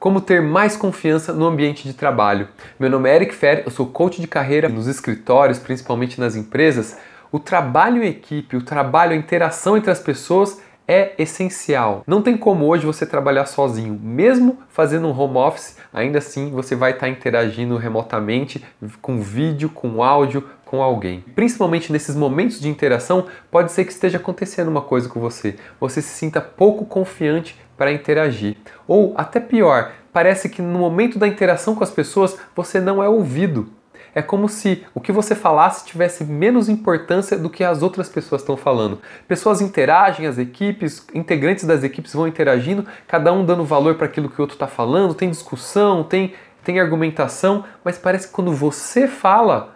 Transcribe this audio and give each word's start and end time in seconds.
Como 0.00 0.22
ter 0.22 0.40
mais 0.40 0.78
confiança 0.78 1.30
no 1.30 1.44
ambiente 1.44 1.86
de 1.86 1.92
trabalho. 1.92 2.48
Meu 2.78 2.88
nome 2.88 3.10
é 3.10 3.16
Eric 3.16 3.34
Fer, 3.34 3.64
eu 3.66 3.70
sou 3.70 3.84
coach 3.84 4.18
de 4.18 4.26
carreira 4.26 4.66
nos 4.66 4.86
escritórios, 4.86 5.58
principalmente 5.58 6.18
nas 6.18 6.34
empresas. 6.34 6.96
O 7.30 7.38
trabalho 7.38 8.02
em 8.02 8.08
equipe, 8.08 8.56
o 8.56 8.62
trabalho, 8.62 9.12
a 9.12 9.14
interação 9.14 9.76
entre 9.76 9.90
as 9.90 10.00
pessoas 10.00 10.58
é 10.88 11.12
essencial. 11.18 12.02
Não 12.06 12.22
tem 12.22 12.34
como 12.34 12.66
hoje 12.66 12.86
você 12.86 13.04
trabalhar 13.04 13.44
sozinho, 13.44 13.92
mesmo 14.02 14.58
fazendo 14.70 15.06
um 15.06 15.16
home 15.16 15.36
office, 15.36 15.76
ainda 15.92 16.16
assim 16.16 16.50
você 16.50 16.74
vai 16.74 16.92
estar 16.92 17.10
interagindo 17.10 17.76
remotamente 17.76 18.64
com 19.02 19.20
vídeo, 19.20 19.68
com 19.68 20.02
áudio, 20.02 20.48
com 20.64 20.82
alguém. 20.82 21.22
Principalmente 21.34 21.92
nesses 21.92 22.16
momentos 22.16 22.58
de 22.58 22.70
interação, 22.70 23.26
pode 23.50 23.70
ser 23.70 23.84
que 23.84 23.92
esteja 23.92 24.16
acontecendo 24.16 24.68
uma 24.68 24.80
coisa 24.80 25.10
com 25.10 25.20
você. 25.20 25.56
Você 25.78 26.00
se 26.00 26.08
sinta 26.08 26.40
pouco 26.40 26.86
confiante 26.86 27.54
para 27.80 27.90
interagir. 27.90 28.58
Ou 28.86 29.14
até 29.16 29.40
pior, 29.40 29.92
parece 30.12 30.50
que 30.50 30.60
no 30.60 30.78
momento 30.78 31.18
da 31.18 31.26
interação 31.26 31.74
com 31.74 31.82
as 31.82 31.90
pessoas 31.90 32.36
você 32.54 32.78
não 32.78 33.02
é 33.02 33.08
ouvido. 33.08 33.72
É 34.14 34.20
como 34.20 34.50
se 34.50 34.84
o 34.94 35.00
que 35.00 35.10
você 35.10 35.34
falasse 35.34 35.86
tivesse 35.86 36.22
menos 36.24 36.68
importância 36.68 37.38
do 37.38 37.48
que 37.48 37.64
as 37.64 37.82
outras 37.82 38.06
pessoas 38.06 38.42
estão 38.42 38.54
falando. 38.54 39.00
Pessoas 39.26 39.62
interagem, 39.62 40.26
as 40.26 40.36
equipes, 40.36 41.06
integrantes 41.14 41.64
das 41.64 41.82
equipes 41.82 42.12
vão 42.12 42.28
interagindo, 42.28 42.84
cada 43.08 43.32
um 43.32 43.46
dando 43.46 43.64
valor 43.64 43.94
para 43.94 44.04
aquilo 44.04 44.28
que 44.28 44.38
o 44.38 44.42
outro 44.42 44.56
está 44.56 44.66
falando, 44.66 45.14
tem 45.14 45.30
discussão, 45.30 46.04
tem, 46.04 46.34
tem 46.62 46.78
argumentação, 46.78 47.64
mas 47.82 47.96
parece 47.96 48.28
que 48.28 48.34
quando 48.34 48.52
você 48.52 49.08
fala, 49.08 49.74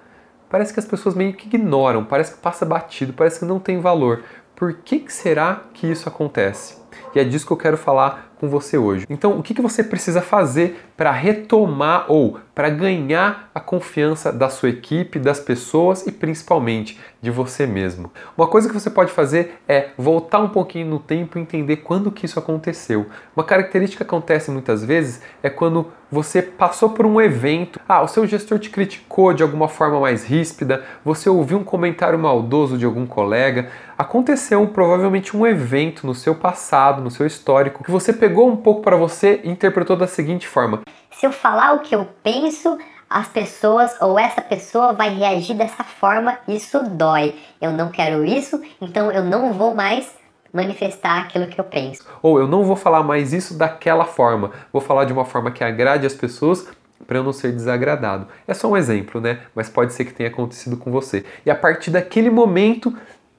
parece 0.50 0.74
que 0.74 0.80
as 0.80 0.86
pessoas 0.86 1.14
meio 1.14 1.32
que 1.32 1.46
ignoram, 1.46 2.04
parece 2.04 2.34
que 2.34 2.40
passa 2.40 2.66
batido, 2.66 3.14
parece 3.14 3.38
que 3.38 3.46
não 3.46 3.58
tem 3.58 3.80
valor. 3.80 4.24
Por 4.54 4.74
que, 4.74 4.98
que 4.98 5.12
será 5.12 5.62
que 5.72 5.86
isso 5.90 6.06
acontece? 6.06 6.83
E 7.14 7.20
é 7.20 7.24
disso 7.24 7.46
que 7.46 7.52
eu 7.52 7.56
quero 7.56 7.76
falar 7.76 8.34
com 8.44 8.48
você 8.48 8.76
hoje. 8.76 9.06
Então, 9.08 9.38
o 9.38 9.42
que, 9.42 9.54
que 9.54 9.62
você 9.62 9.82
precisa 9.82 10.20
fazer 10.20 10.84
para 10.96 11.10
retomar 11.10 12.04
ou 12.08 12.38
para 12.54 12.68
ganhar 12.68 13.50
a 13.54 13.60
confiança 13.60 14.32
da 14.32 14.48
sua 14.48 14.68
equipe, 14.68 15.18
das 15.18 15.40
pessoas 15.40 16.06
e 16.06 16.12
principalmente 16.12 17.00
de 17.22 17.30
você 17.30 17.66
mesmo? 17.66 18.12
Uma 18.36 18.46
coisa 18.46 18.68
que 18.68 18.74
você 18.74 18.90
pode 18.90 19.12
fazer 19.12 19.60
é 19.66 19.88
voltar 19.96 20.40
um 20.40 20.48
pouquinho 20.48 20.86
no 20.86 20.98
tempo 20.98 21.38
e 21.38 21.42
entender 21.42 21.78
quando 21.78 22.10
que 22.10 22.26
isso 22.26 22.38
aconteceu. 22.38 23.06
Uma 23.34 23.44
característica 23.44 24.04
que 24.04 24.08
acontece 24.08 24.50
muitas 24.50 24.84
vezes 24.84 25.22
é 25.42 25.48
quando 25.48 25.86
você 26.10 26.40
passou 26.42 26.90
por 26.90 27.04
um 27.06 27.20
evento, 27.20 27.80
ah, 27.88 28.02
o 28.02 28.08
seu 28.08 28.24
gestor 28.24 28.58
te 28.60 28.70
criticou 28.70 29.32
de 29.32 29.42
alguma 29.42 29.68
forma 29.68 29.98
mais 29.98 30.24
ríspida, 30.24 30.84
você 31.04 31.28
ouviu 31.28 31.58
um 31.58 31.64
comentário 31.64 32.18
maldoso 32.18 32.78
de 32.78 32.84
algum 32.84 33.04
colega, 33.04 33.68
aconteceu 33.98 34.64
provavelmente 34.68 35.36
um 35.36 35.44
evento 35.44 36.06
no 36.06 36.14
seu 36.14 36.34
passado, 36.36 36.83
no 37.00 37.10
seu 37.10 37.26
histórico, 37.26 37.82
que 37.82 37.90
você 37.90 38.12
pegou 38.12 38.34
pegou 38.34 38.50
um 38.50 38.56
pouco 38.56 38.82
para 38.82 38.96
você 38.96 39.40
e 39.44 39.50
interpretou 39.50 39.96
da 39.96 40.08
seguinte 40.08 40.48
forma: 40.48 40.80
Se 41.10 41.24
eu 41.24 41.32
falar 41.32 41.74
o 41.74 41.80
que 41.80 41.94
eu 41.94 42.08
penso, 42.22 42.76
as 43.08 43.28
pessoas 43.28 43.94
ou 44.00 44.18
essa 44.18 44.42
pessoa 44.42 44.92
vai 44.92 45.14
reagir 45.14 45.56
dessa 45.56 45.84
forma, 45.84 46.38
isso 46.48 46.82
dói. 46.82 47.36
Eu 47.60 47.70
não 47.70 47.90
quero 47.90 48.24
isso, 48.24 48.60
então 48.80 49.12
eu 49.12 49.22
não 49.22 49.52
vou 49.52 49.72
mais 49.72 50.12
manifestar 50.52 51.22
aquilo 51.22 51.46
que 51.46 51.60
eu 51.60 51.64
penso. 51.64 52.04
Ou 52.22 52.40
eu 52.40 52.48
não 52.48 52.64
vou 52.64 52.76
falar 52.76 53.02
mais 53.02 53.32
isso 53.32 53.56
daquela 53.56 54.04
forma. 54.04 54.50
Vou 54.72 54.80
falar 54.80 55.04
de 55.04 55.12
uma 55.12 55.24
forma 55.24 55.50
que 55.50 55.62
agrade 55.62 56.06
as 56.06 56.14
pessoas 56.14 56.66
para 57.06 57.18
eu 57.18 57.24
não 57.24 57.32
ser 57.32 57.52
desagradado. 57.52 58.26
É 58.48 58.54
só 58.54 58.68
um 58.68 58.76
exemplo, 58.76 59.20
né? 59.20 59.40
Mas 59.54 59.68
pode 59.68 59.92
ser 59.92 60.04
que 60.04 60.14
tenha 60.14 60.28
acontecido 60.28 60.76
com 60.76 60.90
você. 60.90 61.24
E 61.44 61.50
a 61.50 61.54
partir 61.54 61.90
daquele 61.90 62.30
momento, 62.30 62.96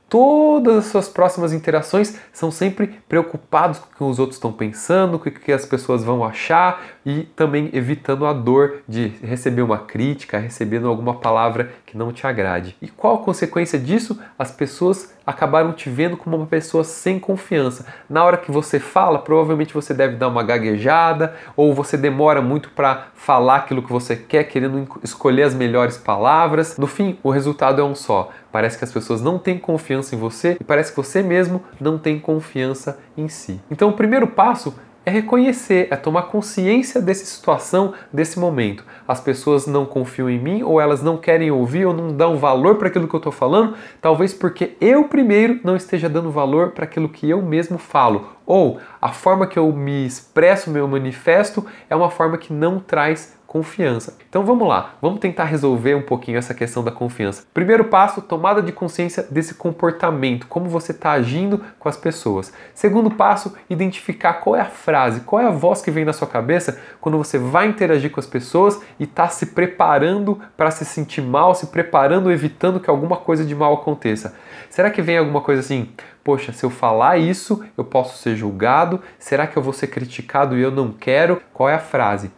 todas 0.09 0.77
as 0.77 0.85
suas 0.85 1.09
próximas 1.09 1.53
interações 1.53 2.17
são 2.31 2.51
sempre 2.51 2.99
preocupados 3.07 3.79
com 3.79 3.85
o 3.85 3.95
que 3.95 4.03
os 4.03 4.19
outros 4.19 4.37
estão 4.37 4.51
pensando, 4.51 5.17
com 5.17 5.29
o 5.29 5.31
que 5.31 5.51
as 5.51 5.65
pessoas 5.65 6.03
vão 6.03 6.23
achar 6.23 6.83
e 7.05 7.23
também 7.35 7.69
evitando 7.73 8.25
a 8.25 8.33
dor 8.33 8.81
de 8.87 9.07
receber 9.23 9.61
uma 9.61 9.79
crítica, 9.79 10.37
recebendo 10.37 10.87
alguma 10.87 11.15
palavra 11.15 11.71
que 11.85 11.97
não 11.97 12.11
te 12.11 12.27
agrade. 12.27 12.75
E 12.81 12.87
qual 12.87 13.15
a 13.15 13.23
consequência 13.23 13.79
disso? 13.79 14.19
As 14.37 14.51
pessoas 14.51 15.14
acabaram 15.25 15.73
te 15.73 15.89
vendo 15.89 16.15
como 16.17 16.37
uma 16.37 16.45
pessoa 16.45 16.83
sem 16.83 17.19
confiança. 17.19 17.85
Na 18.09 18.23
hora 18.23 18.37
que 18.37 18.51
você 18.51 18.79
fala, 18.79 19.19
provavelmente 19.19 19.73
você 19.73 19.93
deve 19.93 20.15
dar 20.15 20.27
uma 20.27 20.43
gaguejada 20.43 21.35
ou 21.55 21.73
você 21.73 21.97
demora 21.97 22.41
muito 22.41 22.69
para 22.69 23.07
falar 23.15 23.57
aquilo 23.57 23.81
que 23.81 23.91
você 23.91 24.15
quer, 24.15 24.43
querendo 24.45 24.87
escolher 25.03 25.43
as 25.43 25.53
melhores 25.53 25.97
palavras. 25.97 26.77
No 26.77 26.87
fim, 26.87 27.17
o 27.23 27.29
resultado 27.29 27.81
é 27.81 27.83
um 27.83 27.95
só. 27.95 28.29
Parece 28.51 28.77
que 28.77 28.83
as 28.83 28.91
pessoas 28.91 29.21
não 29.21 29.37
têm 29.37 29.57
confiança 29.57 30.15
em 30.15 30.17
você 30.17 30.57
e 30.59 30.63
parece 30.63 30.91
que 30.91 30.97
você 30.97 31.21
mesmo 31.21 31.63
não 31.79 31.97
tem 31.97 32.19
confiança 32.19 32.99
em 33.17 33.27
si. 33.27 33.59
Então, 33.69 33.89
o 33.89 33.93
primeiro 33.93 34.27
passo 34.27 34.73
é 35.05 35.11
reconhecer, 35.11 35.87
é 35.91 35.95
tomar 35.95 36.23
consciência 36.23 37.01
dessa 37.01 37.25
situação, 37.25 37.93
desse 38.11 38.39
momento. 38.39 38.83
As 39.07 39.19
pessoas 39.21 39.67
não 39.67 39.85
confiam 39.85 40.29
em 40.29 40.39
mim, 40.39 40.63
ou 40.63 40.81
elas 40.81 41.03
não 41.03 41.17
querem 41.17 41.51
ouvir, 41.51 41.85
ou 41.85 41.93
não 41.93 42.07
dão 42.07 42.37
valor 42.37 42.75
para 42.75 42.87
aquilo 42.87 43.07
que 43.07 43.15
eu 43.15 43.19
estou 43.19 43.31
falando, 43.31 43.75
talvez 44.01 44.33
porque 44.33 44.75
eu 44.81 45.05
primeiro 45.05 45.59
não 45.63 45.75
esteja 45.75 46.09
dando 46.09 46.31
valor 46.31 46.71
para 46.71 46.85
aquilo 46.85 47.07
que 47.07 47.29
eu 47.29 47.41
mesmo 47.41 47.77
falo. 47.77 48.29
Ou 48.45 48.79
a 49.01 49.11
forma 49.11 49.47
que 49.47 49.59
eu 49.59 49.71
me 49.71 50.05
expresso, 50.05 50.69
meu 50.69 50.87
manifesto, 50.87 51.65
é 51.89 51.95
uma 51.95 52.09
forma 52.09 52.37
que 52.37 52.51
não 52.51 52.79
traz 52.79 53.35
confiança. 53.47 54.17
Então 54.29 54.43
vamos 54.43 54.67
lá, 54.67 54.95
vamos 55.01 55.19
tentar 55.19 55.45
resolver 55.45 55.95
um 55.95 56.01
pouquinho 56.01 56.37
essa 56.37 56.53
questão 56.53 56.83
da 56.83 56.91
confiança. 56.91 57.45
Primeiro 57.53 57.85
passo, 57.85 58.21
tomada 58.21 58.61
de 58.61 58.71
consciência 58.71 59.23
desse 59.29 59.55
comportamento, 59.55 60.47
como 60.47 60.67
você 60.67 60.91
está 60.91 61.11
agindo 61.11 61.61
com 61.79 61.87
as 61.87 61.97
pessoas. 61.97 62.51
Segundo 62.73 63.11
passo, 63.11 63.55
identificar 63.69 64.33
qual 64.35 64.55
é 64.55 64.61
a 64.61 64.65
frase, 64.65 65.21
qual 65.21 65.41
é 65.41 65.45
a 65.45 65.51
voz 65.51 65.81
que 65.81 65.91
vem 65.91 66.05
na 66.05 66.13
sua 66.13 66.27
cabeça 66.27 66.79
quando 66.99 67.17
você 67.17 67.37
vai 67.37 67.67
interagir 67.67 68.11
com 68.11 68.19
as 68.19 68.27
pessoas 68.27 68.81
e 68.99 69.03
está 69.03 69.27
se 69.27 69.47
preparando 69.47 70.39
para 70.57 70.71
se 70.71 70.83
sentir 70.83 71.21
mal, 71.21 71.55
se 71.55 71.67
preparando, 71.67 72.31
evitando 72.31 72.79
que 72.79 72.89
alguma 72.89 73.17
coisa 73.17 73.45
de 73.45 73.55
mal 73.55 73.73
aconteça. 73.73 74.35
Será 74.69 74.89
que 74.89 75.01
vem 75.01 75.17
alguma 75.17 75.41
coisa 75.41 75.61
assim? 75.61 75.89
Poxa, 76.23 76.51
se 76.51 76.65
eu 76.65 76.69
falar 76.69 77.17
isso, 77.17 77.63
eu 77.77 77.85
posso 77.85 78.17
ser 78.17 78.35
julgado? 78.35 78.99
Será 79.19 79.45
que 79.45 79.55
eu 79.55 79.61
vou 79.61 79.71
ser 79.71 79.87
criticado 79.87 80.57
e 80.57 80.61
eu 80.61 80.71
não 80.71 80.91
quero? 80.91 81.41
Qual 81.53 81.69
é 81.69 81.75
a 81.75 81.79
frase? 81.79 82.31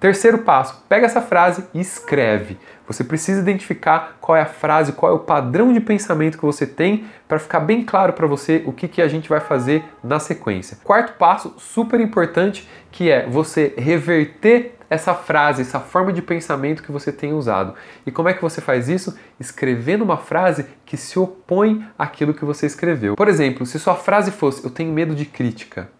Terceiro 0.00 0.38
passo, 0.38 0.84
pega 0.88 1.06
essa 1.06 1.20
frase 1.20 1.64
e 1.74 1.80
escreve. 1.80 2.56
Você 2.86 3.02
precisa 3.02 3.40
identificar 3.40 4.16
qual 4.20 4.36
é 4.36 4.42
a 4.42 4.46
frase, 4.46 4.92
qual 4.92 5.12
é 5.12 5.14
o 5.14 5.18
padrão 5.18 5.72
de 5.72 5.80
pensamento 5.80 6.38
que 6.38 6.44
você 6.44 6.66
tem 6.66 7.06
para 7.26 7.38
ficar 7.38 7.60
bem 7.60 7.84
claro 7.84 8.12
para 8.12 8.26
você 8.26 8.62
o 8.64 8.72
que, 8.72 8.86
que 8.86 9.02
a 9.02 9.08
gente 9.08 9.28
vai 9.28 9.40
fazer 9.40 9.84
na 10.02 10.20
sequência. 10.20 10.78
Quarto 10.84 11.18
passo, 11.18 11.54
super 11.58 12.00
importante, 12.00 12.68
que 12.92 13.10
é 13.10 13.26
você 13.28 13.74
reverter 13.76 14.78
essa 14.90 15.14
frase, 15.14 15.62
essa 15.62 15.80
forma 15.80 16.12
de 16.12 16.22
pensamento 16.22 16.82
que 16.82 16.92
você 16.92 17.12
tem 17.12 17.32
usado. 17.32 17.74
E 18.06 18.10
como 18.10 18.28
é 18.28 18.34
que 18.34 18.40
você 18.40 18.60
faz 18.60 18.88
isso? 18.88 19.18
Escrevendo 19.38 20.02
uma 20.02 20.16
frase 20.16 20.64
que 20.86 20.96
se 20.96 21.18
opõe 21.18 21.84
àquilo 21.98 22.32
que 22.32 22.44
você 22.44 22.66
escreveu. 22.66 23.14
Por 23.14 23.28
exemplo, 23.28 23.66
se 23.66 23.78
sua 23.78 23.94
frase 23.94 24.30
fosse 24.30 24.64
eu 24.64 24.70
tenho 24.70 24.92
medo 24.92 25.14
de 25.14 25.26
crítica, 25.26 25.90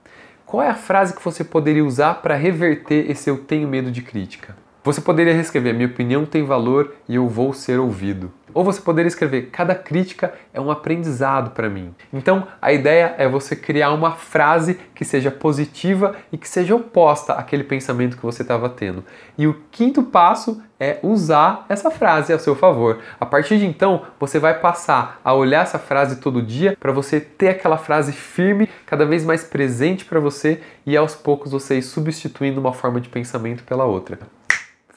qual 0.49 0.63
é 0.63 0.71
a 0.71 0.75
frase 0.75 1.15
que 1.15 1.23
você 1.23 1.45
poderia 1.45 1.85
usar 1.85 2.15
para 2.23 2.35
reverter 2.35 3.11
esse 3.11 3.29
eu 3.29 3.37
tenho 3.37 3.69
medo 3.69 3.93
de 3.93 4.01
crítica? 4.01 4.57
Você 4.85 5.01
poderia 5.01 5.33
escrever: 5.35 5.75
Minha 5.75 5.89
opinião 5.89 6.25
tem 6.25 6.45
valor 6.45 6.95
e 7.09 7.17
eu 7.17 7.29
vou 7.29 7.53
ser 7.53 7.81
ouvido. 7.81 8.33
Ou 8.55 8.65
você 8.65 8.81
poderia 8.81 9.09
escrever: 9.09 9.51
Cada 9.51 9.75
crítica 9.75 10.33
é 10.55 10.61
um 10.61 10.71
aprendizado 10.71 11.51
para 11.51 11.69
mim. 11.69 11.95
Então, 12.13 12.47
a 12.63 12.73
ideia 12.73 13.15
é 13.19 13.29
você 13.29 13.57
criar 13.57 13.93
uma 13.93 14.13
frase 14.13 14.79
que 14.95 15.05
seja 15.05 15.31
positiva 15.31 16.15
e 16.33 16.39
que 16.39 16.49
seja 16.49 16.77
oposta 16.77 17.35
àquele 17.35 17.65
pensamento 17.65 18.17
que 18.17 18.23
você 18.23 18.43
estava 18.43 18.69
tendo. 18.69 19.05
E 19.37 19.47
o 19.47 19.63
quinto 19.71 20.03
passo 20.05 20.63
é 20.79 21.01
usar 21.03 21.67
essa 21.69 21.91
frase 21.91 22.33
a 22.33 22.39
seu 22.39 22.55
favor. 22.55 23.01
A 23.21 23.27
partir 23.27 23.59
de 23.59 23.67
então, 23.67 24.03
você 24.19 24.39
vai 24.39 24.61
passar 24.61 25.21
a 25.25 25.35
olhar 25.35 25.63
essa 25.63 25.79
frase 25.79 26.17
todo 26.17 26.41
dia 26.41 26.77
para 26.79 26.93
você 26.93 27.21
ter 27.21 27.49
aquela 27.49 27.79
frase 27.79 28.13
firme, 28.13 28.69
cada 28.87 29.05
vez 29.05 29.25
mais 29.25 29.43
presente 29.43 30.05
para 30.05 30.21
você 30.21 30.61
e 30.87 30.97
aos 30.97 31.17
poucos 31.17 31.51
você 31.51 31.79
ir 31.79 31.83
substituindo 31.83 32.61
uma 32.61 32.73
forma 32.73 33.01
de 33.01 33.09
pensamento 33.09 33.65
pela 33.65 33.85
outra. 33.85 34.38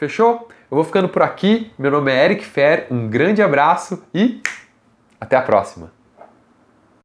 Fechou? 0.02 0.48
Eu 0.72 0.78
vou 0.78 0.84
ficando 0.84 1.08
por 1.08 1.22
aqui. 1.22 1.72
Meu 1.78 1.92
nome 1.92 2.12
é 2.12 2.26
Eric 2.26 2.44
Fer, 2.44 2.88
um 2.90 3.08
grande 3.08 3.40
abraço 3.40 4.04
e 4.12 4.42
até 5.20 5.36
a 5.36 5.44
próxima! 5.44 6.01